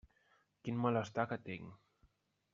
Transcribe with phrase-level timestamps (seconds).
[0.63, 1.79] Quin malestar que tinc!